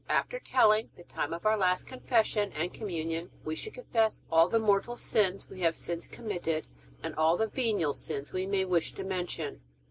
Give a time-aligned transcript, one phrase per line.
[0.09, 4.57] After telling the time of our last Confession and Communion we should confess all the
[4.57, 6.65] mortal sins we have since committed,
[7.03, 9.61] and all the venial sins we may wish to mention.